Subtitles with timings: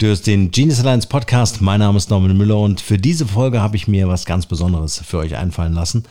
[0.00, 1.60] Du hörst den Genius Alliance Podcast.
[1.60, 5.02] Mein Name ist Norman Müller und für diese Folge habe ich mir was ganz Besonderes
[5.04, 6.04] für euch einfallen lassen.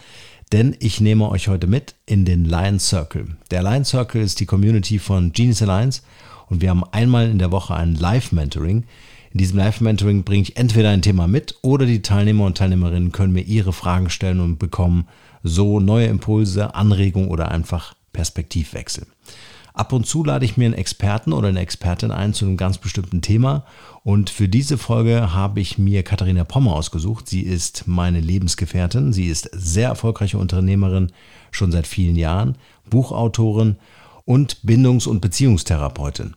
[0.52, 3.37] Denn ich nehme euch heute mit in den Lion Circle.
[3.50, 6.01] Der Lion Circle ist die Community von Genius Alliance
[6.50, 8.84] und wir haben einmal in der Woche ein Live-Mentoring.
[9.31, 13.31] In diesem Live-Mentoring bringe ich entweder ein Thema mit oder die Teilnehmer und Teilnehmerinnen können
[13.31, 15.07] mir ihre Fragen stellen und bekommen
[15.43, 19.07] so neue Impulse, Anregungen oder einfach Perspektivwechsel.
[19.78, 22.80] Ab und zu lade ich mir einen Experten oder eine Expertin ein zu einem ganz
[22.80, 23.64] bestimmten Thema.
[24.04, 27.30] Und für diese Folge habe ich mir Katharina Pommer ausgesucht.
[27.30, 29.13] Sie ist meine Lebensgefährtin.
[29.13, 31.12] Sie ist sehr erfolgreiche Unternehmerin,
[31.52, 32.58] schon seit vielen Jahren,
[32.90, 33.76] Buchautorin
[34.26, 36.34] und Bindungs- und Beziehungstherapeutin.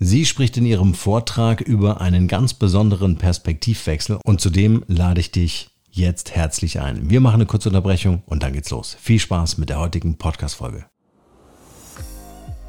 [0.00, 5.70] Sie spricht in ihrem Vortrag über einen ganz besonderen Perspektivwechsel und zudem lade ich dich
[5.92, 7.08] jetzt herzlich ein.
[7.08, 8.96] Wir machen eine kurze Unterbrechung und dann geht's los.
[9.00, 10.86] Viel Spaß mit der heutigen Podcast-Folge.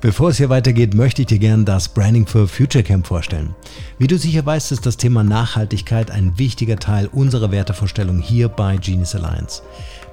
[0.02, 3.54] Bevor es hier weitergeht, möchte ich dir gerne das Branding for Future Camp vorstellen.
[4.00, 8.78] Wie du sicher weißt, ist das Thema Nachhaltigkeit ein wichtiger Teil unserer Wertevorstellung hier bei
[8.78, 9.62] Genius Alliance.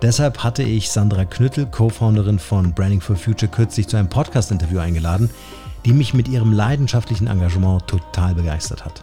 [0.02, 5.30] Deshalb hatte ich Sandra Knüttel, Co-Founderin von Branding for Future, kürzlich zu einem Podcast-Interview eingeladen,
[5.86, 9.02] die mich mit ihrem leidenschaftlichen Engagement total begeistert hat.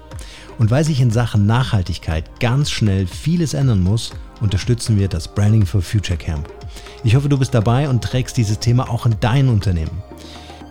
[0.60, 5.66] Und weil sich in Sachen Nachhaltigkeit ganz schnell vieles ändern muss, unterstützen wir das Branding
[5.66, 6.48] for Future Camp.
[7.04, 10.04] Ich hoffe, du bist dabei und trägst dieses Thema auch in dein Unternehmen.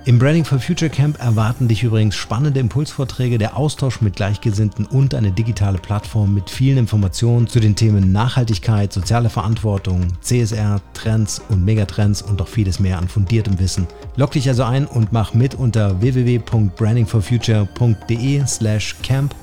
[0.06, 5.14] Im Branding for Future Camp erwarten dich übrigens spannende Impulsvorträge, der Austausch mit Gleichgesinnten und
[5.14, 11.64] eine digitale Plattform mit vielen Informationen zu den Themen Nachhaltigkeit, soziale Verantwortung, CSR, Trends und
[11.64, 13.86] Megatrends und noch vieles mehr an fundiertem Wissen.
[14.16, 19.34] Log dich also ein und mach mit unter www.brandingforfuture.de slash camp.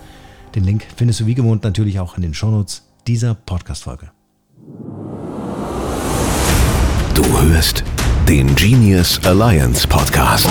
[0.53, 4.11] Den Link findest du wie gewohnt natürlich auch in den Shownotes dieser Podcast-Folge.
[7.15, 7.83] Du hörst
[8.31, 10.47] den Genius Alliance Podcast.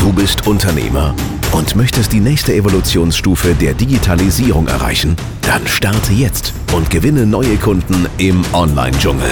[0.00, 1.14] Du bist Unternehmer
[1.52, 5.16] und möchtest die nächste Evolutionsstufe der Digitalisierung erreichen?
[5.42, 9.28] Dann starte jetzt und gewinne neue Kunden im Online-Dschungel.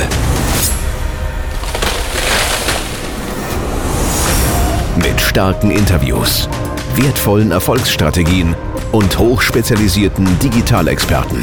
[4.98, 6.46] Mit starken Interviews,
[6.94, 8.54] wertvollen Erfolgsstrategien
[8.92, 11.38] und hochspezialisierten Digitalexperten.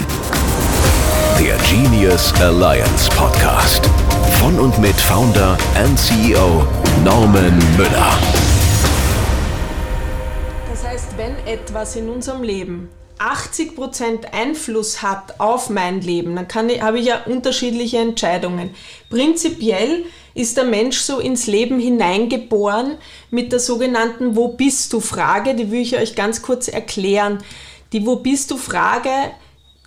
[1.71, 3.85] Genius Alliance Podcast.
[4.41, 6.67] Von und mit Founder and CEO
[7.05, 8.19] Norman Müller.
[10.69, 12.89] Das heißt, wenn etwas in unserem Leben
[13.19, 18.71] 80% Einfluss hat auf mein Leben, dann ich, habe ich ja unterschiedliche Entscheidungen.
[19.09, 20.03] Prinzipiell
[20.33, 22.97] ist der Mensch so ins Leben hineingeboren
[23.29, 27.41] mit der sogenannten Wo bist du Frage, die will ich euch ganz kurz erklären.
[27.93, 29.09] Die Wo bist du Frage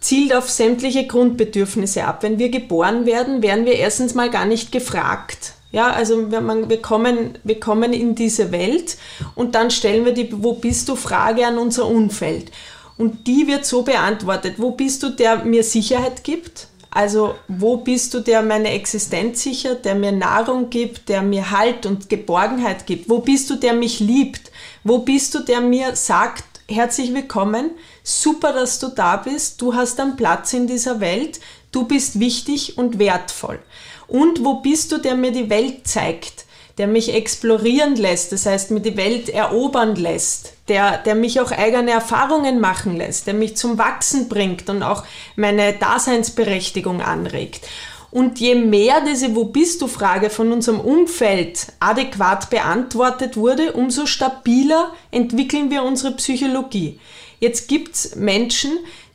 [0.04, 2.22] zielt auf sämtliche Grundbedürfnisse ab.
[2.22, 5.54] Wenn wir geboren werden, werden wir erstens mal gar nicht gefragt.
[5.72, 8.98] Ja, also wir, wir, kommen, wir kommen in diese Welt
[9.34, 12.52] und dann stellen wir die Wo bist du Frage an unser Umfeld.
[12.98, 16.68] Und die wird so beantwortet, wo bist du, der mir Sicherheit gibt?
[16.90, 21.86] Also wo bist du, der meine Existenz sichert, der mir Nahrung gibt, der mir Halt
[21.86, 23.08] und Geborgenheit gibt?
[23.08, 24.52] Wo bist du, der mich liebt?
[24.84, 27.70] Wo bist du, der mir sagt, herzlich willkommen,
[28.04, 31.40] super, dass du da bist, du hast einen Platz in dieser Welt,
[31.72, 33.58] du bist wichtig und wertvoll.
[34.06, 36.44] Und wo bist du, der mir die Welt zeigt,
[36.76, 41.50] der mich explorieren lässt, das heißt mir die Welt erobern lässt, der, der mich auch
[41.50, 45.04] eigene Erfahrungen machen lässt, der mich zum Wachsen bringt und auch
[45.36, 47.66] meine Daseinsberechtigung anregt.
[48.10, 54.06] Und je mehr diese Wo bist du Frage von unserem Umfeld adäquat beantwortet wurde, umso
[54.06, 57.00] stabiler entwickeln wir unsere Psychologie.
[57.44, 58.70] Jetzt gibt es Menschen,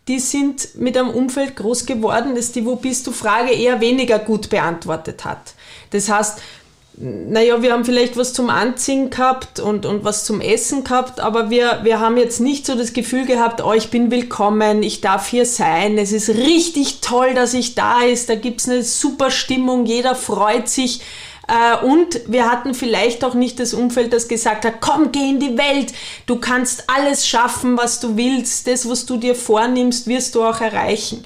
[0.08, 4.20] die sind mit einem Umfeld groß geworden, das die Wo bist du Frage eher weniger
[4.20, 5.56] gut beantwortet hat.
[5.90, 6.40] Das heißt,
[7.02, 11.50] naja, wir haben vielleicht was zum Anziehen gehabt und, und was zum Essen gehabt, aber
[11.50, 15.28] wir, wir haben jetzt nicht so das Gefühl gehabt, oh, ich bin willkommen, ich darf
[15.28, 19.32] hier sein, es ist richtig toll, dass ich da ist, da gibt es eine super
[19.32, 21.02] Stimmung, jeder freut sich.
[21.50, 25.40] Äh, und wir hatten vielleicht auch nicht das Umfeld, das gesagt hat, komm, geh in
[25.40, 25.94] die Welt,
[26.28, 30.62] du kannst alles schaffen, was du willst, das, was du dir vornimmst, wirst du auch
[30.62, 31.25] erreichen.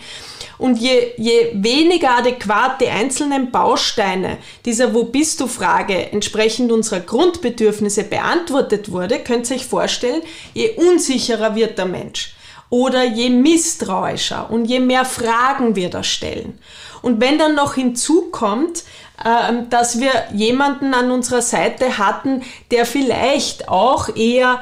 [0.57, 7.01] Und je, je weniger adäquat die einzelnen Bausteine dieser Wo bist du Frage entsprechend unserer
[7.01, 10.21] Grundbedürfnisse beantwortet wurde, könnt ihr euch vorstellen,
[10.53, 12.33] je unsicherer wird der Mensch
[12.73, 16.57] oder je misstrauischer und je mehr Fragen wir da stellen.
[17.03, 18.83] Und wenn dann noch hinzukommt,
[19.23, 22.41] ähm, dass wir jemanden an unserer Seite hatten,
[22.71, 24.59] der vielleicht auch eher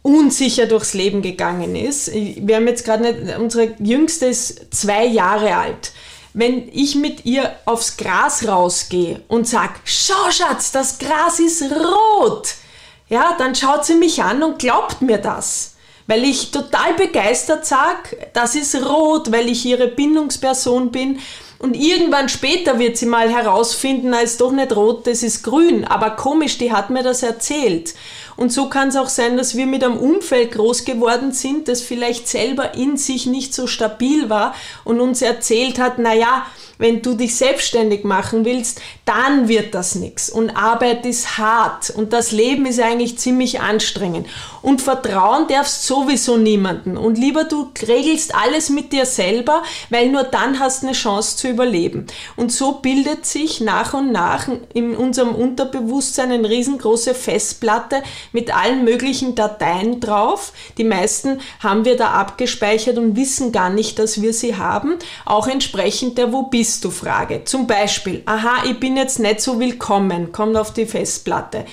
[0.00, 2.10] unsicher durchs Leben gegangen ist.
[2.14, 5.92] Wir haben jetzt gerade nicht, unsere jüngste ist zwei Jahre alt.
[6.32, 12.54] Wenn ich mit ihr aufs Gras rausgehe und sag, schau Schatz, das Gras ist rot,
[13.10, 15.69] ja, dann schaut sie mich an und glaubt mir das.
[16.10, 21.20] Weil ich total begeistert sage, das ist rot, weil ich ihre Bindungsperson bin.
[21.60, 25.84] Und irgendwann später wird sie mal herausfinden, na ist doch nicht rot, das ist grün.
[25.84, 27.94] Aber komisch, die hat mir das erzählt.
[28.36, 31.80] Und so kann es auch sein, dass wir mit einem Umfeld groß geworden sind, das
[31.80, 36.44] vielleicht selber in sich nicht so stabil war und uns erzählt hat, na ja,
[36.80, 40.30] wenn du dich selbstständig machen willst, dann wird das nichts.
[40.30, 44.26] Und Arbeit ist hart und das Leben ist eigentlich ziemlich anstrengend.
[44.62, 46.96] Und vertrauen darfst sowieso niemanden.
[46.96, 51.36] Und lieber du regelst alles mit dir selber, weil nur dann hast du eine Chance
[51.36, 52.06] zu überleben.
[52.36, 58.02] Und so bildet sich nach und nach in unserem Unterbewusstsein eine riesengroße Festplatte
[58.32, 60.52] mit allen möglichen Dateien drauf.
[60.78, 64.96] Die meisten haben wir da abgespeichert und wissen gar nicht, dass wir sie haben.
[65.26, 67.42] Auch entsprechend der Wo bist du Frage.
[67.42, 71.64] Zum Beispiel, aha, ich bin jetzt nicht so willkommen, kommt auf die Festplatte.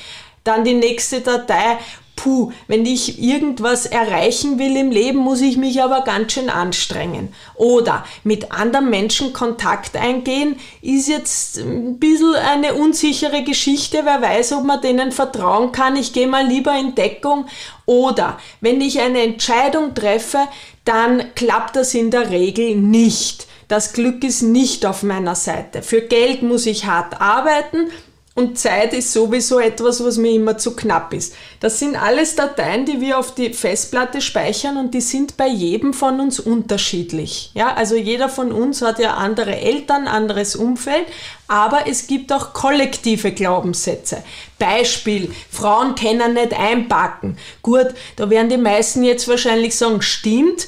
[0.43, 1.77] Dann die nächste Datei,
[2.15, 7.31] puh, wenn ich irgendwas erreichen will im Leben, muss ich mich aber ganz schön anstrengen.
[7.53, 14.53] Oder mit anderen Menschen Kontakt eingehen, ist jetzt ein bisschen eine unsichere Geschichte, wer weiß,
[14.53, 17.45] ob man denen vertrauen kann, ich gehe mal lieber in Deckung.
[17.85, 20.39] Oder wenn ich eine Entscheidung treffe,
[20.85, 23.45] dann klappt das in der Regel nicht.
[23.67, 25.81] Das Glück ist nicht auf meiner Seite.
[25.81, 27.89] Für Geld muss ich hart arbeiten
[28.37, 31.33] und Zeit ist sowieso etwas, was mir immer zu knapp ist.
[31.59, 35.91] Das sind alles Dateien, die wir auf die Festplatte speichern und die sind bei jedem
[35.91, 37.49] von uns unterschiedlich.
[37.55, 41.07] Ja, also jeder von uns hat ja andere Eltern, anderes Umfeld,
[41.47, 44.23] aber es gibt auch kollektive Glaubenssätze.
[44.59, 47.37] Beispiel, Frauen können nicht einpacken.
[47.63, 47.87] Gut,
[48.17, 50.67] da werden die meisten jetzt wahrscheinlich sagen, stimmt,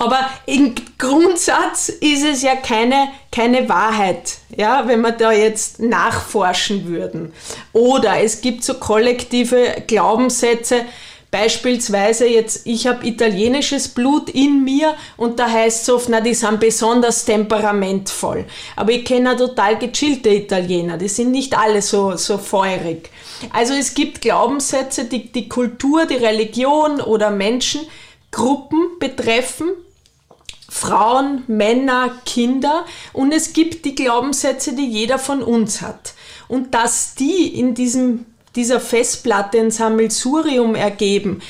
[0.00, 6.86] aber im Grundsatz ist es ja keine, keine Wahrheit, ja, wenn wir da jetzt nachforschen
[6.86, 7.32] würden.
[7.72, 10.86] Oder es gibt so kollektive Glaubenssätze,
[11.30, 16.34] Beispielsweise jetzt, ich habe italienisches Blut in mir und da heißt es oft, na, die
[16.34, 18.46] sind besonders temperamentvoll.
[18.74, 23.10] Aber ich kenne total gechillte Italiener, die sind nicht alle so, so feurig.
[23.52, 27.82] Also es gibt Glaubenssätze, die die Kultur, die Religion oder Menschen,
[28.32, 29.68] Gruppen betreffen,
[30.70, 36.14] Frauen, Männer, Kinder und es gibt die Glaubenssätze, die jeder von uns hat.
[36.46, 38.24] Und dass die in diesem,
[38.54, 41.42] dieser Festplatte ein Sammelsurium ergeben,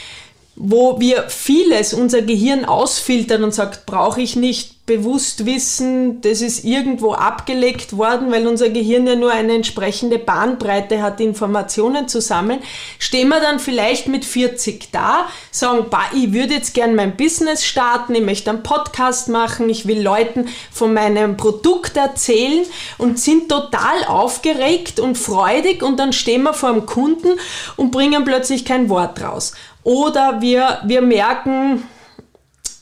[0.62, 6.64] wo wir vieles, unser Gehirn ausfiltern und sagt, brauche ich nicht, bewusst wissen, das ist
[6.64, 12.58] irgendwo abgelegt worden, weil unser Gehirn ja nur eine entsprechende Bahnbreite hat, Informationen zu sammeln,
[12.98, 17.64] stehen wir dann vielleicht mit 40 da, sagen, bah, ich würde jetzt gern mein Business
[17.64, 22.66] starten, ich möchte einen Podcast machen, ich will Leuten von meinem Produkt erzählen
[22.98, 27.38] und sind total aufgeregt und freudig und dann stehen wir vor dem Kunden
[27.76, 29.52] und bringen plötzlich kein Wort raus.
[29.82, 31.82] Oder wir, wir merken,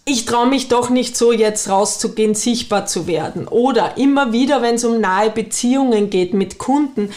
[0.04, 3.46] ich traue mich doch nicht so jetzt rauszugehen, sichtbar zu werden.
[3.46, 7.10] Oder immer wieder, wenn es um nahe Beziehungen geht mit Kunden,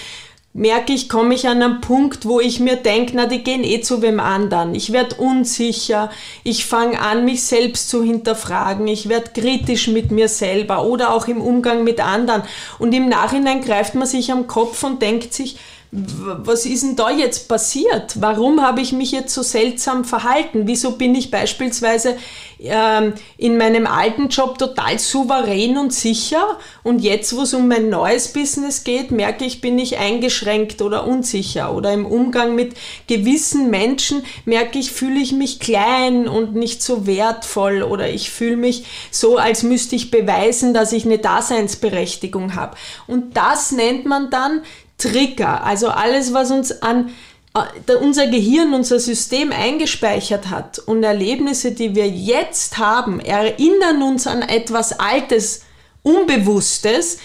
[0.53, 3.79] merke ich, komme ich an einen Punkt, wo ich mir denke, na, die gehen eh
[3.81, 4.75] zu wem anderen.
[4.75, 6.11] Ich werde unsicher,
[6.43, 11.27] ich fange an, mich selbst zu hinterfragen, ich werde kritisch mit mir selber oder auch
[11.27, 12.43] im Umgang mit anderen.
[12.79, 15.57] Und im Nachhinein greift man sich am Kopf und denkt sich,
[15.91, 18.21] was ist denn da jetzt passiert?
[18.21, 20.65] Warum habe ich mich jetzt so seltsam verhalten?
[20.65, 22.15] Wieso bin ich beispielsweise
[22.59, 27.89] ähm, in meinem alten Job total souverän und sicher und jetzt, wo es um mein
[27.89, 32.73] neues Business geht, merke ich, bin ich eingeschränkt oder unsicher oder im Umgang mit
[33.07, 38.57] gewissen Menschen merke ich, fühle ich mich klein und nicht so wertvoll oder ich fühle
[38.57, 42.77] mich so, als müsste ich beweisen, dass ich eine Daseinsberechtigung habe.
[43.07, 44.61] Und das nennt man dann
[45.01, 47.09] Trigger, also alles, was uns an
[47.53, 54.27] äh, unser Gehirn, unser System eingespeichert hat und Erlebnisse, die wir jetzt haben, erinnern uns
[54.27, 55.61] an etwas Altes,
[56.03, 57.19] Unbewusstes,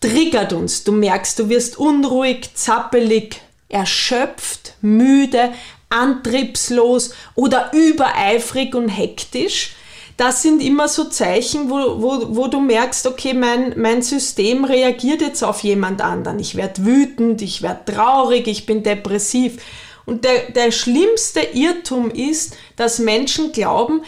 [0.00, 0.84] triggert uns.
[0.84, 5.52] Du merkst, du wirst unruhig, zappelig, erschöpft, müde,
[5.90, 9.74] antriebslos oder übereifrig und hektisch
[10.22, 15.20] das sind immer so Zeichen, wo, wo, wo du merkst, okay, mein, mein System reagiert
[15.20, 16.38] jetzt auf jemand anderen.
[16.38, 19.60] Ich werde wütend, ich werde traurig, ich bin depressiv.
[20.06, 24.02] Und der, der schlimmste Irrtum ist, dass Menschen glauben,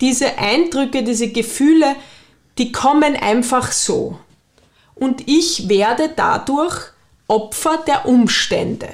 [0.00, 1.96] diese Eindrücke, diese Gefühle,
[2.56, 4.18] die kommen einfach so.
[4.94, 6.80] Und ich werde dadurch
[7.26, 8.88] Opfer der Umstände.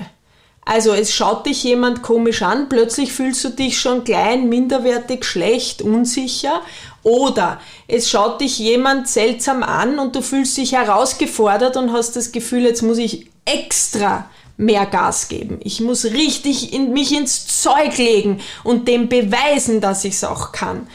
[0.64, 5.82] Also es schaut dich jemand komisch an, plötzlich fühlst du dich schon klein, minderwertig, schlecht,
[5.82, 6.62] unsicher.
[7.02, 12.32] Oder es schaut dich jemand seltsam an und du fühlst dich herausgefordert und hast das
[12.32, 15.60] Gefühl, jetzt muss ich extra mehr Gas geben.
[15.62, 20.52] Ich muss richtig in mich ins Zeug legen und dem beweisen, dass ich es auch
[20.52, 20.86] kann.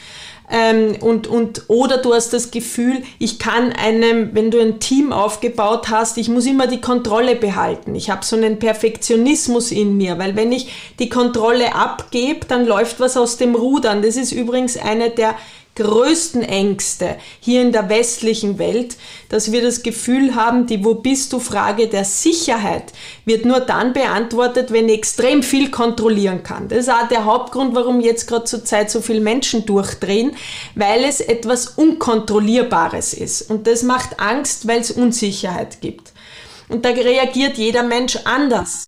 [0.51, 5.13] Ähm, und, und, oder du hast das Gefühl, ich kann einem, wenn du ein Team
[5.13, 7.93] aufgebaut hast, ich muss immer die Kontrolle behalten.
[7.93, 12.99] Ich habe so einen Perfektionismus in mir, weil wenn ich die Kontrolle abgebe, dann läuft
[12.99, 14.01] was aus dem Rudern.
[14.01, 15.35] Das ist übrigens eine der
[15.79, 18.97] größten Ängste hier in der westlichen Welt,
[19.29, 22.91] dass wir das Gefühl haben, die Wo bist du Frage der Sicherheit
[23.25, 26.67] wird nur dann beantwortet, wenn ich extrem viel kontrollieren kann.
[26.67, 30.35] Das ist auch der Hauptgrund, warum jetzt gerade zur Zeit so viele Menschen durchdrehen,
[30.75, 33.49] weil es etwas Unkontrollierbares ist.
[33.49, 36.11] Und das macht Angst, weil es Unsicherheit gibt.
[36.67, 38.85] Und da reagiert jeder Mensch anders.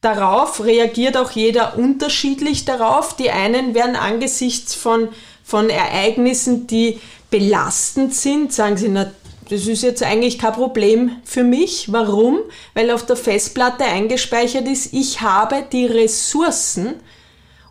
[0.00, 3.16] Darauf reagiert auch jeder unterschiedlich darauf.
[3.16, 5.08] Die einen werden angesichts von
[5.48, 7.00] von Ereignissen, die
[7.30, 9.10] belastend sind, sagen sie, na,
[9.48, 11.90] das ist jetzt eigentlich kein Problem für mich.
[11.90, 12.40] Warum?
[12.74, 16.96] Weil auf der Festplatte eingespeichert ist, ich habe die Ressourcen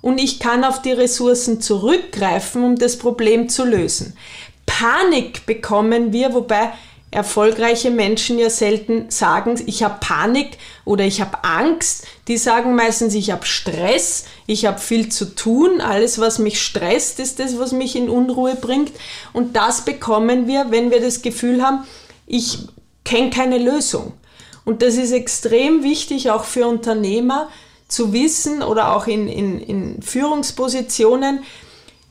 [0.02, 4.18] und ich kann auf die Ressourcen zurückgreifen, um das Problem zu lösen.
[4.66, 6.72] Panik bekommen wir, wobei
[7.12, 12.08] erfolgreiche Menschen ja selten sagen, ich habe Panik oder ich habe Angst.
[12.28, 17.20] Die sagen meistens, ich habe Stress, ich habe viel zu tun, alles, was mich stresst,
[17.20, 18.92] ist das, was mich in Unruhe bringt.
[19.32, 21.86] Und das bekommen wir, wenn wir das Gefühl haben,
[22.26, 22.60] ich
[23.06, 24.14] kenne keine Lösung.
[24.66, 27.50] Und das ist extrem wichtig auch für Unternehmer
[27.88, 31.40] zu wissen oder auch in, in, in Führungspositionen,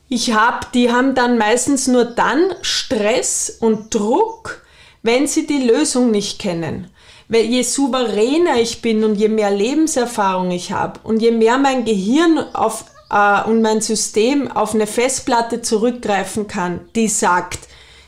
[0.09, 4.65] ich habe, die haben dann meistens nur dann Stress und Druck,
[5.03, 6.89] wenn sie die Lösung nicht kennen.
[7.29, 12.39] Je souveräner ich bin und je mehr Lebenserfahrung ich habe und je mehr mein Gehirn
[12.53, 17.59] auf, äh, und mein System auf eine Festplatte zurückgreifen kann, die sagt,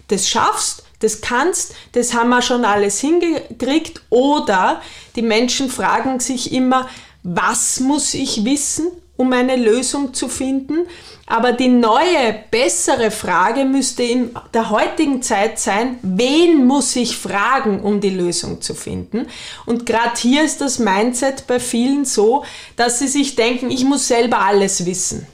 [0.08, 4.02] das schaffst, das kannst, das haben wir schon alles hingekriegt.
[4.10, 4.82] Oder
[5.16, 6.88] die Menschen fragen sich immer,
[7.24, 8.88] was muss ich wissen,
[9.20, 10.88] um eine Lösung zu finden?
[11.28, 17.82] Aber die neue, bessere Frage müsste in der heutigen Zeit sein, wen muss ich fragen,
[17.82, 19.28] um die Lösung zu finden?
[19.66, 22.46] Und gerade hier ist das Mindset bei vielen so,
[22.78, 25.28] dass sie sich denken, ich muss selber alles wissen.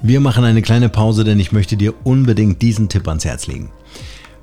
[0.00, 3.70] Wir machen eine kleine Pause, denn ich möchte dir unbedingt diesen Tipp ans Herz legen.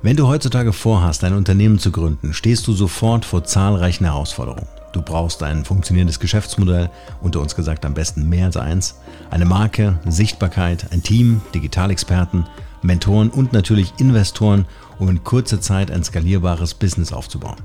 [0.02, 4.68] Wenn du heutzutage vorhast, ein Unternehmen zu gründen, stehst du sofort vor zahlreichen Herausforderungen.
[4.96, 6.88] Du brauchst ein funktionierendes Geschäftsmodell,
[7.20, 8.94] unter uns gesagt am besten mehr als eins,
[9.28, 12.46] eine Marke, Sichtbarkeit, ein Team, Digitalexperten,
[12.80, 14.64] Mentoren und natürlich Investoren,
[14.98, 17.58] um in kurzer Zeit ein skalierbares Business aufzubauen.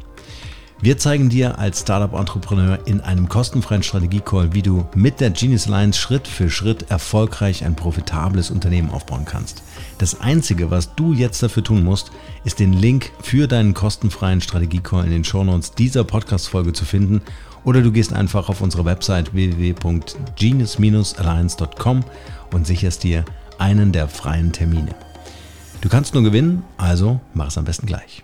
[0.84, 6.00] Wir zeigen dir als Startup-Entrepreneur in einem kostenfreien Strategie-Call, wie du mit der Genius Alliance
[6.00, 9.62] Schritt für Schritt erfolgreich ein profitables Unternehmen aufbauen kannst.
[10.00, 12.10] Das Einzige, was du jetzt dafür tun musst,
[12.46, 17.22] ist den Link für deinen kostenfreien Strategie-Call in den Shownotes dieser Podcast-Folge zu finden
[17.64, 22.04] oder du gehst einfach auf unsere Website www.genius-alliance.com
[22.54, 23.24] und sicherst dir
[23.60, 24.96] einen der freien Termine.
[25.82, 28.24] Du kannst nur gewinnen, also mach es am besten gleich.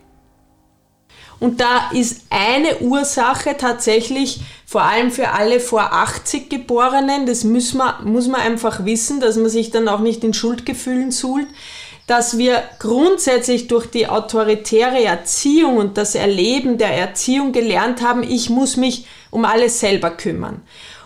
[1.39, 7.73] Und da ist eine Ursache tatsächlich vor allem für alle vor 80 Geborenen, das muss
[7.73, 11.47] man, muss man einfach wissen, dass man sich dann auch nicht in Schuldgefühlen suhlt,
[12.07, 18.49] dass wir grundsätzlich durch die autoritäre Erziehung und das Erleben der Erziehung gelernt haben, ich
[18.49, 20.61] muss mich um alles selber kümmern.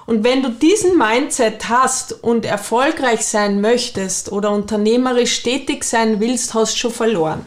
[0.06, 6.54] Und wenn du diesen Mindset hast und erfolgreich sein möchtest oder unternehmerisch tätig sein willst,
[6.54, 7.46] hast du schon verloren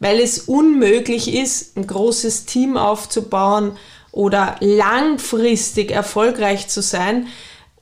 [0.00, 3.76] weil es unmöglich ist, ein großes Team aufzubauen
[4.12, 7.28] oder langfristig erfolgreich zu sein,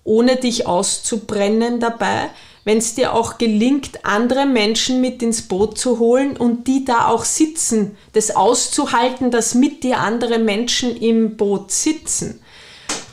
[0.04, 2.30] ohne dich auszubrennen dabei,
[2.64, 7.08] wenn es dir auch gelingt, andere Menschen mit ins Boot zu holen und die da
[7.08, 12.40] auch sitzen, das auszuhalten, dass mit dir andere Menschen im Boot sitzen.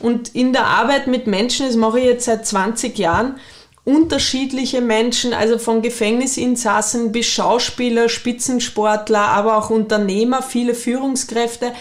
[0.00, 3.36] Und in der Arbeit mit Menschen, das mache ich jetzt seit 20 Jahren,
[3.84, 11.72] unterschiedliche Menschen, also von Gefängnisinsassen bis Schauspieler, Spitzensportler, aber auch Unternehmer, viele Führungskräfte.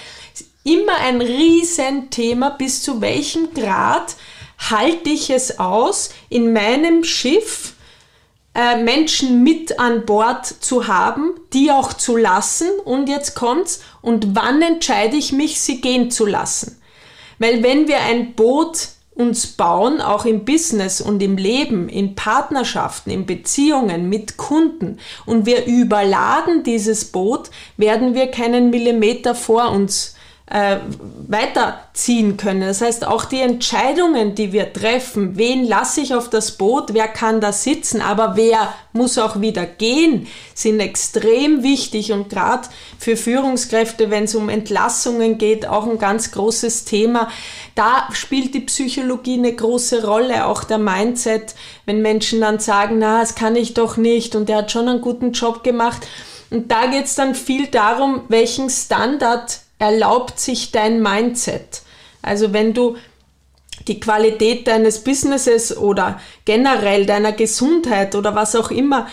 [0.63, 4.15] Immer ein Riesenthema, bis zu welchem Grad
[4.69, 7.73] halte ich es aus, in meinem Schiff
[8.53, 12.67] äh, Menschen mit an Bord zu haben, die auch zu lassen.
[12.83, 13.81] Und jetzt kommt's.
[14.01, 16.81] Und wann entscheide ich mich, sie gehen zu lassen?
[17.39, 18.89] Weil wenn wir ein Boot
[19.21, 24.97] uns bauen, auch im Business und im Leben, in Partnerschaften, in Beziehungen mit Kunden.
[25.25, 30.15] Und wir überladen dieses Boot, werden wir keinen Millimeter vor uns
[30.51, 30.79] äh,
[31.29, 32.59] weiterziehen können.
[32.59, 37.07] Das heißt, auch die Entscheidungen, die wir treffen, wen lasse ich auf das Boot, wer
[37.07, 42.67] kann da sitzen, aber wer muss auch wieder gehen, sind extrem wichtig und gerade
[42.99, 47.29] für Führungskräfte, wenn es um Entlassungen geht, auch ein ganz großes Thema.
[47.75, 51.55] Da spielt die Psychologie eine große Rolle, auch der Mindset,
[51.85, 54.99] wenn Menschen dann sagen, na, das kann ich doch nicht und der hat schon einen
[54.99, 56.05] guten Job gemacht.
[56.49, 61.81] Und da geht es dann viel darum, welchen Standard erlaubt sich dein Mindset.
[62.21, 62.97] Also wenn du
[63.87, 69.07] die Qualität deines Businesses oder generell deiner Gesundheit oder was auch immer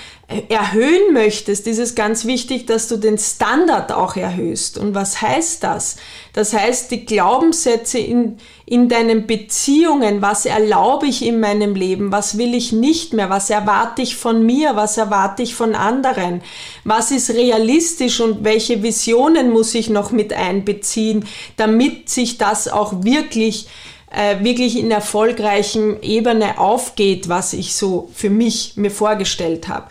[0.49, 4.77] erhöhen möchtest, ist es ganz wichtig, dass du den Standard auch erhöhst.
[4.77, 5.97] Und was heißt das?
[6.35, 12.37] Das heißt, die Glaubenssätze in, in deinen Beziehungen, was erlaube ich in meinem Leben, was
[12.37, 16.43] will ich nicht mehr, was erwarte ich von mir, was erwarte ich von anderen,
[16.85, 21.25] was ist realistisch und welche Visionen muss ich noch mit einbeziehen,
[21.57, 23.67] damit sich das auch wirklich
[24.11, 29.89] äh, wirklich in erfolgreichen Ebene aufgeht, was ich so für mich mir vorgestellt habe.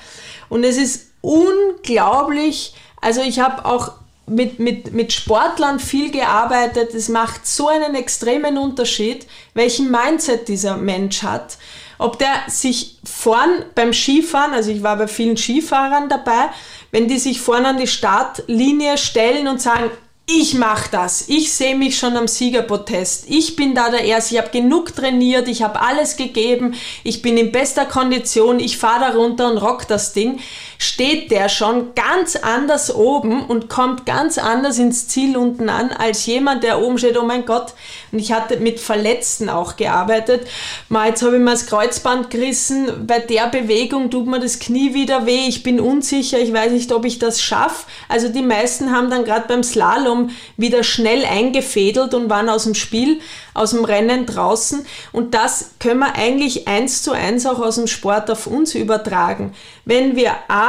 [0.49, 3.91] Und es ist unglaublich, also ich habe auch
[4.27, 6.93] mit, mit, mit Sportlern viel gearbeitet.
[6.93, 11.57] Es macht so einen extremen Unterschied, welchen Mindset dieser Mensch hat.
[11.97, 16.49] Ob der sich vorn beim Skifahren, also ich war bei vielen Skifahrern dabei,
[16.91, 19.89] wenn die sich vorn an die Startlinie stellen und sagen,
[20.29, 21.29] ich mache das.
[21.29, 23.25] Ich sehe mich schon am Siegerprotest.
[23.29, 24.35] Ich bin da der Erste.
[24.35, 25.47] Ich habe genug trainiert.
[25.47, 26.75] Ich habe alles gegeben.
[27.03, 28.59] Ich bin in bester Kondition.
[28.59, 30.39] Ich fahre da runter und rock das Ding
[30.77, 36.25] steht der schon ganz anders oben und kommt ganz anders ins Ziel unten an, als
[36.25, 37.73] jemand, der oben steht, oh mein Gott.
[38.11, 40.47] Und ich hatte mit Verletzten auch gearbeitet.
[40.89, 43.07] Mal, jetzt habe ich mir das Kreuzband gerissen.
[43.07, 45.47] Bei der Bewegung tut mir das Knie wieder weh.
[45.47, 46.39] Ich bin unsicher.
[46.39, 47.85] Ich weiß nicht, ob ich das schaffe.
[48.07, 52.75] Also die meisten haben dann gerade beim Slalom wieder schnell eingefädelt und waren aus dem
[52.75, 53.19] Spiel
[53.53, 54.85] aus dem Rennen draußen.
[55.11, 59.53] Und das können wir eigentlich eins zu eins auch aus dem Sport auf uns übertragen.
[59.83, 60.66] Wenn wir A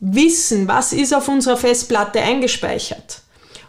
[0.00, 3.22] wissen, was ist auf unserer Festplatte eingespeichert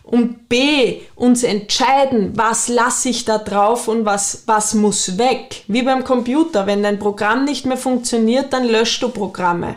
[0.04, 5.64] und B uns entscheiden, was lasse ich da drauf und was, was muss weg.
[5.68, 9.76] Wie beim Computer, wenn dein Programm nicht mehr funktioniert, dann löscht du Programme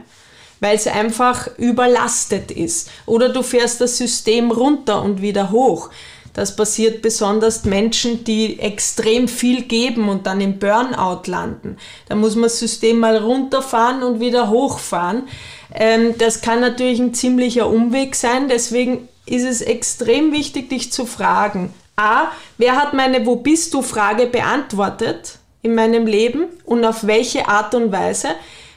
[0.61, 2.89] weil es einfach überlastet ist.
[3.05, 5.91] Oder du fährst das System runter und wieder hoch.
[6.35, 11.79] Das passiert besonders Menschen, die extrem viel geben und dann im Burnout landen.
[12.09, 15.29] Da muss man das System mal runterfahren und wieder hochfahren.
[15.73, 18.49] Ähm, das kann natürlich ein ziemlicher Umweg sein.
[18.49, 21.73] Deswegen ist es extrem wichtig, dich zu fragen.
[21.97, 27.47] A, wer hat meine Wo bist du Frage beantwortet in meinem Leben und auf welche
[27.47, 28.29] Art und Weise?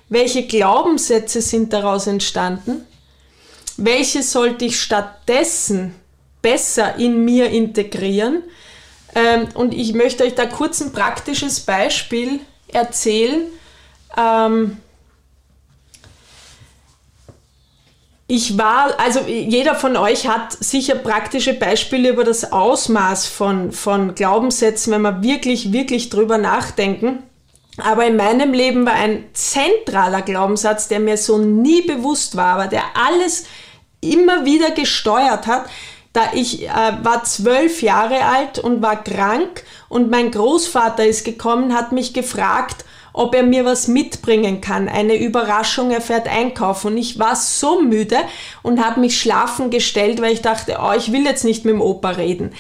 [0.10, 2.86] Welche Glaubenssätze sind daraus entstanden?
[3.78, 5.96] Welche sollte ich stattdessen
[6.48, 8.42] besser in mir integrieren.
[9.14, 13.42] Ähm, und ich möchte euch da kurz ein praktisches Beispiel erzählen.
[14.16, 14.78] Ähm,
[18.28, 24.16] ich war, also jeder von euch hat sicher praktische Beispiele über das Ausmaß von, von
[24.16, 27.24] Glaubenssätzen, wenn wir wirklich, wirklich drüber nachdenken.
[27.76, 32.68] Aber in meinem Leben war ein zentraler Glaubenssatz, der mir so nie bewusst war, aber
[32.68, 33.44] der alles
[34.00, 35.66] immer wieder gesteuert hat,
[36.14, 36.70] da ich äh,
[37.04, 42.86] war zwölf Jahre alt und war krank und mein Großvater ist gekommen, hat mich gefragt,
[43.18, 44.88] ob er mir was mitbringen kann.
[44.88, 46.92] Eine Überraschung, er fährt einkaufen.
[46.92, 48.18] Und ich war so müde
[48.62, 51.82] und habe mich schlafen gestellt, weil ich dachte, oh, ich will jetzt nicht mit dem
[51.82, 52.54] Opa reden.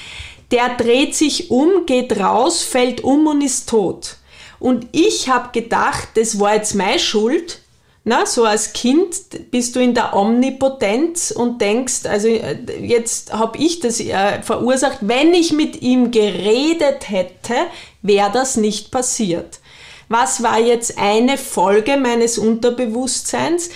[0.49, 4.17] Der dreht sich um, geht raus, fällt um und ist tot.
[4.59, 7.61] Und ich habe gedacht, das war jetzt meine Schuld,
[8.07, 13.57] na, so als Kind bist du in der Omnipotenz und denkst, also äh, jetzt habe
[13.57, 17.53] ich das äh, verursacht, wenn ich mit ihm geredet hätte,
[18.01, 19.59] wäre das nicht passiert.
[20.07, 23.71] Was war jetzt eine Folge meines Unterbewusstseins?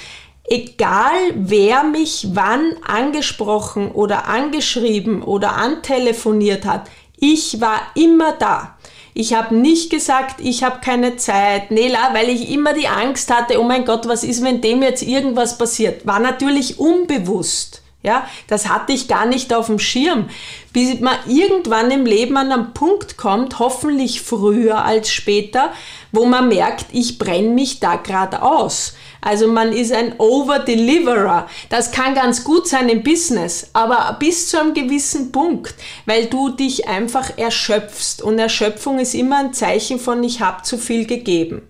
[0.46, 8.78] Egal wer mich wann angesprochen oder angeschrieben oder antelefoniert hat, ich war immer da.
[9.14, 13.60] Ich habe nicht gesagt, ich habe keine Zeit, Nela, weil ich immer die Angst hatte,
[13.60, 16.06] oh mein Gott, was ist, wenn dem jetzt irgendwas passiert?
[16.08, 17.82] War natürlich unbewusst.
[18.04, 20.30] Ja, das hatte ich gar nicht auf dem Schirm.
[20.74, 25.72] Bis man irgendwann im Leben an einen Punkt kommt, hoffentlich früher als später,
[26.12, 28.96] wo man merkt, ich brenne mich da gerade aus.
[29.22, 31.48] Also man ist ein Over-Deliverer.
[31.70, 35.76] Das kann ganz gut sein im Business, aber bis zu einem gewissen Punkt,
[36.08, 38.24] weil du dich einfach erschöpfst.
[38.24, 41.62] Und Erschöpfung ist immer ein Zeichen von, ich habe zu viel gegeben.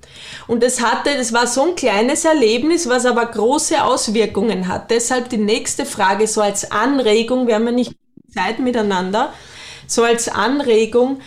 [0.48, 4.90] Und es hatte, das war so ein kleines Erlebnis, was aber große Auswirkungen hat.
[4.90, 7.96] Deshalb die nächste Frage so als Anregung, wir haben ja nicht
[8.34, 9.34] Zeit miteinander,
[9.88, 11.20] so als Anregung,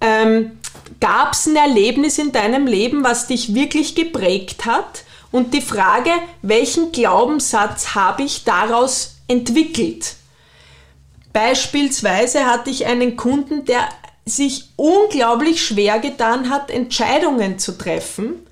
[0.00, 0.58] ähm,
[1.00, 5.04] gab es ein Erlebnis in deinem Leben, was dich wirklich geprägt hat?
[5.30, 6.10] Und die Frage,
[6.42, 10.14] welchen Glaubenssatz habe ich daraus entwickelt?
[11.32, 13.88] Beispielsweise hatte ich einen Kunden, der
[14.24, 18.46] sich unglaublich schwer getan hat, Entscheidungen zu treffen.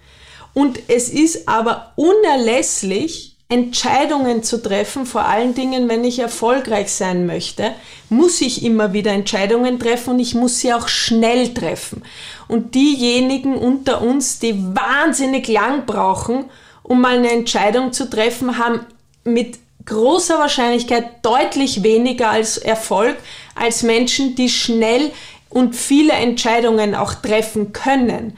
[0.54, 7.26] Und es ist aber unerlässlich, Entscheidungen zu treffen, vor allen Dingen, wenn ich erfolgreich sein
[7.26, 7.74] möchte,
[8.08, 12.02] muss ich immer wieder Entscheidungen treffen und ich muss sie auch schnell treffen.
[12.48, 16.46] Und diejenigen unter uns, die wahnsinnig lang brauchen,
[16.88, 18.80] um mal eine Entscheidung zu treffen, haben
[19.24, 23.16] mit großer Wahrscheinlichkeit deutlich weniger als Erfolg
[23.54, 25.10] als Menschen, die schnell
[25.48, 28.36] und viele Entscheidungen auch treffen können.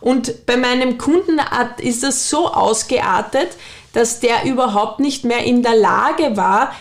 [0.00, 1.40] Und bei meinem Kunden
[1.78, 3.48] ist das so ausgeartet,
[3.92, 6.72] dass der überhaupt nicht mehr in der Lage war,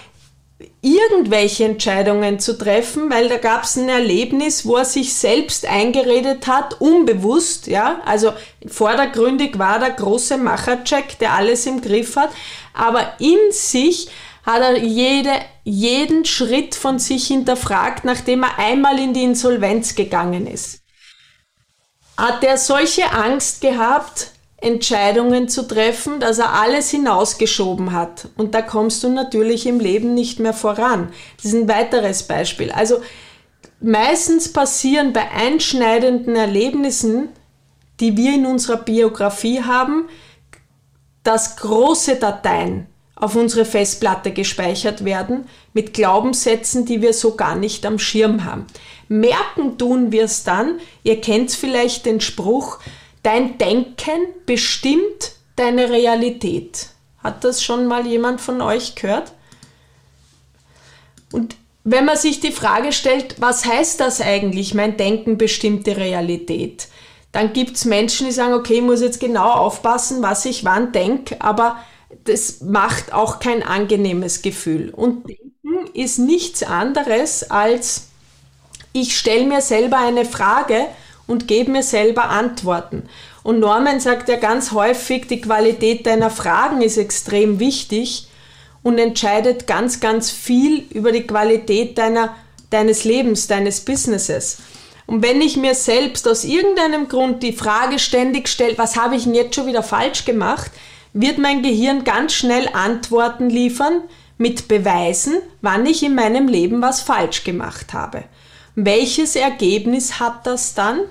[0.81, 6.47] irgendwelche Entscheidungen zu treffen, weil da gab es ein Erlebnis, wo er sich selbst eingeredet
[6.47, 8.33] hat, unbewusst, ja, also
[8.65, 12.29] vordergründig war der große Machercheck, der alles im Griff hat,
[12.73, 14.09] aber in sich
[14.45, 15.33] hat er jede,
[15.65, 20.81] jeden Schritt von sich hinterfragt, nachdem er einmal in die Insolvenz gegangen ist.
[22.17, 28.27] Hat er solche Angst gehabt, Entscheidungen zu treffen, dass er alles hinausgeschoben hat.
[28.35, 31.09] Und da kommst du natürlich im Leben nicht mehr voran.
[31.37, 32.71] Das ist ein weiteres Beispiel.
[32.71, 33.01] Also
[33.79, 37.29] meistens passieren bei einschneidenden Erlebnissen,
[37.99, 40.09] die wir in unserer Biografie haben,
[41.23, 47.85] dass große Dateien auf unsere Festplatte gespeichert werden mit Glaubenssätzen, die wir so gar nicht
[47.85, 48.65] am Schirm haben.
[49.09, 52.79] Merken tun wir es dann, ihr kennt vielleicht den Spruch,
[53.23, 56.87] Dein Denken bestimmt deine Realität.
[57.21, 59.33] Hat das schon mal jemand von euch gehört?
[61.31, 65.91] Und wenn man sich die Frage stellt, was heißt das eigentlich, mein Denken bestimmt die
[65.91, 66.87] Realität,
[67.31, 70.91] dann gibt es Menschen, die sagen, okay, ich muss jetzt genau aufpassen, was ich wann
[70.91, 71.79] denke, aber
[72.23, 74.89] das macht auch kein angenehmes Gefühl.
[74.89, 78.07] Und Denken ist nichts anderes als,
[78.93, 80.87] ich stelle mir selber eine Frage
[81.29, 83.03] und gebe mir selber Antworten.
[83.43, 88.27] Und Norman sagt ja ganz häufig, die Qualität deiner Fragen ist extrem wichtig
[88.81, 92.35] und entscheidet ganz, ganz viel über die Qualität deiner,
[92.71, 94.57] deines Lebens, deines Businesses.
[95.05, 99.23] Und wenn ich mir selbst aus irgendeinem Grund die Frage ständig stelle, was habe ich
[99.23, 100.71] denn jetzt schon wieder falsch gemacht,
[101.13, 104.01] wird mein Gehirn ganz schnell Antworten liefern
[104.37, 108.23] mit Beweisen, wann ich in meinem Leben was falsch gemacht habe.
[108.75, 111.01] Welches Ergebnis hat das dann?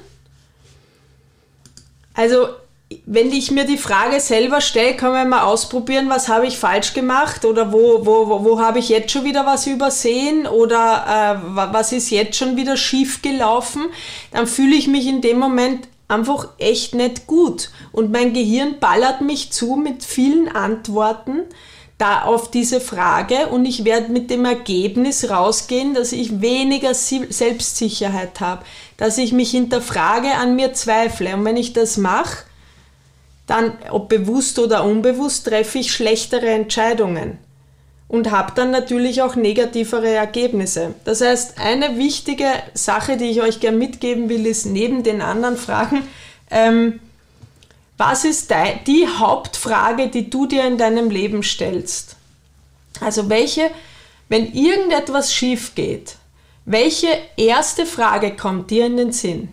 [2.19, 2.49] Also,
[3.07, 6.93] wenn ich mir die Frage selber stelle, kann man mal ausprobieren, was habe ich falsch
[6.93, 11.93] gemacht oder wo, wo, wo, habe ich jetzt schon wieder was übersehen oder äh, was
[11.93, 13.83] ist jetzt schon wieder schief gelaufen,
[14.33, 17.71] dann fühle ich mich in dem Moment einfach echt nicht gut.
[17.93, 21.43] Und mein Gehirn ballert mich zu mit vielen Antworten
[21.99, 28.41] da auf diese Frage und ich werde mit dem Ergebnis rausgehen, dass ich weniger Selbstsicherheit
[28.41, 28.65] habe,
[28.97, 31.35] dass ich mich hinterfrage, an mir zweifle.
[31.35, 32.45] Und wenn ich das mache,
[33.49, 37.39] dann, ob bewusst oder unbewusst, treffe ich schlechtere Entscheidungen
[38.07, 40.95] und habe dann natürlich auch negativere Ergebnisse.
[41.05, 45.57] Das heißt, eine wichtige Sache, die ich euch gerne mitgeben will, ist neben den anderen
[45.57, 46.03] Fragen,
[46.51, 47.01] ähm,
[47.99, 48.53] was ist
[48.87, 52.17] die Hauptfrage, die du dir in deinem Leben stellst?
[53.01, 53.71] Also welche,
[54.29, 56.17] wenn irgendetwas schief geht,
[56.65, 59.49] welche erste Frage kommt dir in den Sinn?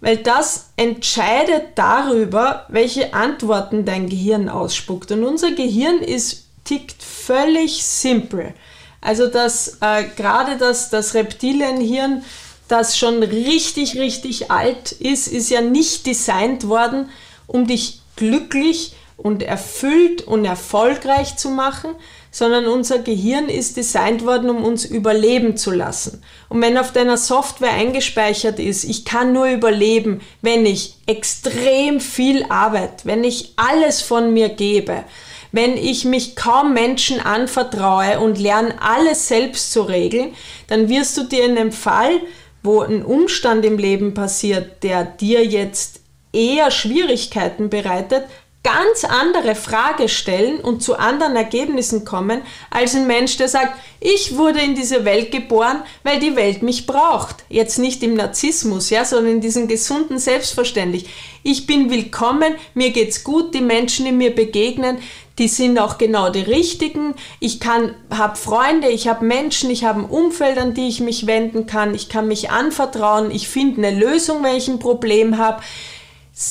[0.00, 5.10] Weil das entscheidet darüber, welche Antworten dein Gehirn ausspuckt.
[5.12, 8.52] Und unser Gehirn ist, tickt völlig simpel.
[9.00, 12.24] Also das, äh, gerade das, das Reptilienhirn,
[12.68, 17.08] das schon richtig, richtig alt ist, ist ja nicht designt worden,
[17.46, 21.90] um dich glücklich und erfüllt und erfolgreich zu machen,
[22.30, 26.22] sondern unser Gehirn ist designt worden, um uns überleben zu lassen.
[26.48, 32.44] Und wenn auf deiner Software eingespeichert ist, ich kann nur überleben, wenn ich extrem viel
[32.48, 35.04] arbeite, wenn ich alles von mir gebe,
[35.52, 40.34] wenn ich mich kaum Menschen anvertraue und lerne alles selbst zu regeln,
[40.66, 42.20] dann wirst du dir in einem Fall,
[42.64, 46.00] wo ein Umstand im Leben passiert, der dir jetzt
[46.34, 48.24] eher Schwierigkeiten bereitet,
[48.64, 54.38] ganz andere Frage stellen und zu anderen Ergebnissen kommen, als ein Mensch, der sagt, ich
[54.38, 57.44] wurde in diese Welt geboren, weil die Welt mich braucht.
[57.50, 61.06] Jetzt nicht im Narzissmus, ja, sondern in diesem gesunden Selbstverständlich.
[61.42, 64.96] Ich bin willkommen, mir geht's gut, die Menschen, die mir begegnen,
[65.38, 67.14] die sind auch genau die richtigen.
[67.40, 71.26] Ich kann, habe Freunde, ich habe Menschen, ich habe ein Umfeld, an die ich mich
[71.26, 71.94] wenden kann.
[71.94, 73.32] Ich kann mich anvertrauen.
[73.32, 75.60] Ich finde eine Lösung, wenn ich ein Problem habe.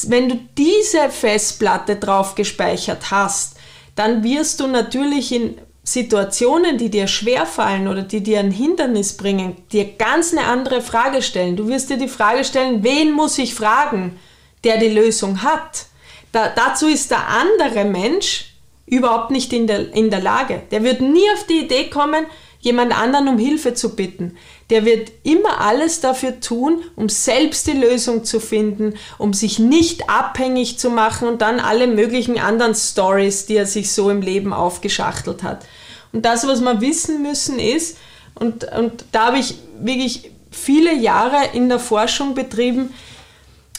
[0.08, 3.58] Wenn du diese Festplatte drauf gespeichert hast,
[3.96, 9.58] dann wirst du natürlich in Situationen, die dir schwerfallen oder die dir ein Hindernis bringen,
[9.74, 11.58] dir ganz eine andere Frage stellen.
[11.58, 14.18] Du wirst dir die Frage stellen, wen muss ich fragen,
[14.64, 15.88] der die Lösung hat?
[16.32, 18.54] Da, dazu ist der andere Mensch
[18.86, 20.64] überhaupt nicht in der, in der Lage.
[20.72, 22.26] Der wird nie auf die Idee kommen,
[22.64, 24.38] jemand anderen um Hilfe zu bitten.
[24.70, 30.10] Der wird immer alles dafür tun, um selbst die Lösung zu finden, um sich nicht
[30.10, 34.54] abhängig zu machen und dann alle möglichen anderen Stories, die er sich so im Leben
[34.54, 35.66] aufgeschachtelt hat.
[36.14, 37.98] Und das, was wir wissen müssen, ist,
[38.36, 42.94] und, und da habe ich wirklich viele Jahre in der Forschung betrieben,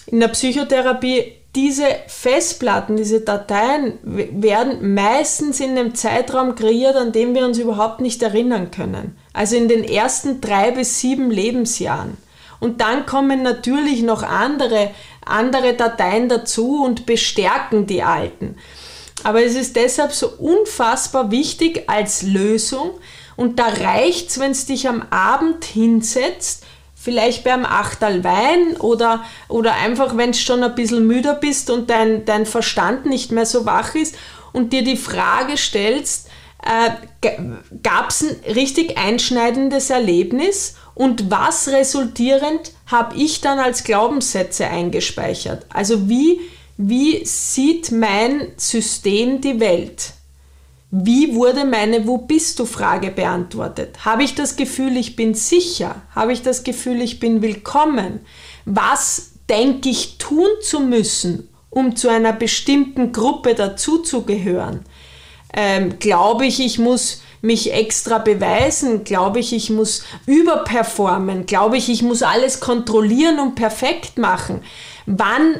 [0.07, 7.35] in der Psychotherapie, diese Festplatten, diese Dateien werden meistens in einem Zeitraum kreiert, an dem
[7.35, 9.17] wir uns überhaupt nicht erinnern können.
[9.33, 12.17] Also in den ersten drei bis sieben Lebensjahren.
[12.61, 14.90] Und dann kommen natürlich noch andere,
[15.25, 18.57] andere Dateien dazu und bestärken die alten.
[19.23, 22.90] Aber es ist deshalb so unfassbar wichtig als Lösung.
[23.37, 26.64] Und da reicht es, wenn es dich am Abend hinsetzt
[27.05, 31.90] vielleicht beim Achtal Wein oder, oder einfach, wenn du schon ein bisschen müder bist und
[31.90, 34.17] dein, dein Verstand nicht mehr so wach ist
[34.53, 36.31] und dir die Frage stellst,
[36.64, 37.29] äh,
[37.83, 45.67] gab es ein richtig einschneidendes Erlebnis und was resultierend habe ich dann als Glaubenssätze eingespeichert?
[45.69, 46.40] Also wie,
[46.79, 50.14] wie sieht mein System die Welt?
[50.96, 54.04] Wie wurde meine Wo bist du Frage beantwortet?
[54.04, 56.02] Habe ich das Gefühl, ich bin sicher?
[56.14, 58.20] Habe ich das Gefühl, ich bin willkommen?
[58.64, 64.85] Was denke ich tun zu müssen, um zu einer bestimmten Gruppe dazuzugehören?
[65.52, 69.02] Ähm, glaube ich, ich muss mich extra beweisen?
[69.02, 71.46] Glaube ich, ich muss überperformen?
[71.46, 74.61] Glaube ich, ich muss alles kontrollieren und perfekt machen?
[75.07, 75.57] Wann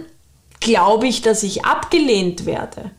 [0.61, 2.93] glaube ich, dass ich abgelehnt werde?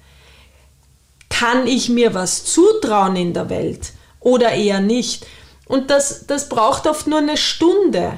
[1.30, 5.26] Kann ich mir was zutrauen in der Welt oder eher nicht?
[5.68, 8.14] Und das, das braucht oft nur eine Stunde.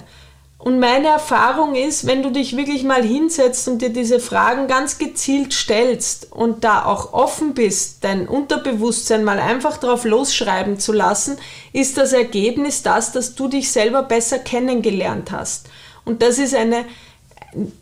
[0.59, 4.97] Und meine Erfahrung ist, wenn du dich wirklich mal hinsetzt und dir diese Fragen ganz
[4.97, 11.37] gezielt stellst und da auch offen bist, dein Unterbewusstsein mal einfach drauf losschreiben zu lassen,
[11.73, 15.67] ist das Ergebnis das, dass du dich selber besser kennengelernt hast.
[16.05, 16.85] Und das ist eine,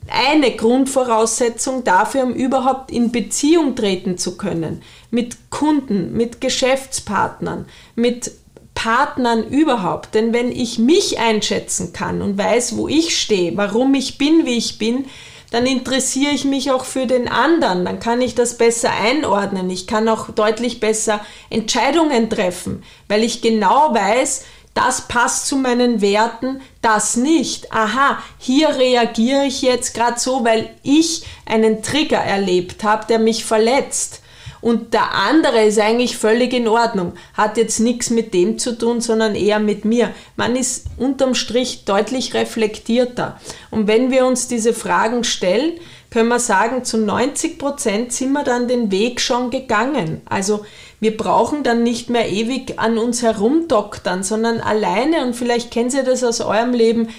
[0.07, 4.83] eine Grundvoraussetzung dafür, um überhaupt in Beziehung treten zu können.
[5.15, 8.31] Mit Kunden, mit Geschäftspartnern, mit
[8.73, 10.13] Partnern überhaupt.
[10.13, 14.57] Denn wenn ich mich einschätzen kann und weiß, wo ich stehe, warum ich bin, wie
[14.57, 15.05] ich bin,
[15.51, 17.85] dann interessiere ich mich auch für den anderen.
[17.85, 19.69] Dann kann ich das besser einordnen.
[19.69, 26.01] Ich kann auch deutlich besser Entscheidungen treffen, weil ich genau weiß, das passt zu meinen
[26.01, 27.71] Werten, das nicht.
[27.71, 33.45] Aha, hier reagiere ich jetzt gerade so, weil ich einen Trigger erlebt habe, der mich
[33.45, 34.21] verletzt.
[34.65, 38.99] Und der andere ist eigentlich völlig in Ordnung, hat jetzt nichts mit dem zu tun,
[38.99, 40.09] sondern eher mit mir.
[40.37, 43.39] Man ist unterm Strich deutlich reflektierter.
[43.69, 45.73] Und wenn wir uns diese Fragen stellen,
[46.09, 50.23] können wir sagen, zu 90 Prozent sind wir dann den Weg schon gegangen.
[50.25, 50.65] Also
[50.99, 56.01] wir brauchen dann nicht mehr ewig an uns herumdoktern, sondern alleine, und vielleicht kennen Sie
[56.01, 57.09] das aus eurem Leben,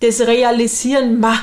[0.00, 1.38] das Realisieren, ma,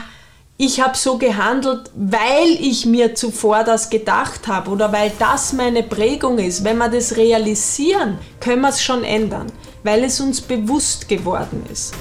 [0.61, 5.83] ich habe so gehandelt, weil ich mir zuvor das gedacht habe oder weil das meine
[5.83, 6.65] Prägung ist.
[6.65, 9.49] Wenn wir das realisieren, können wir es schon ändern,
[9.83, 11.93] weil es uns bewusst geworden ist.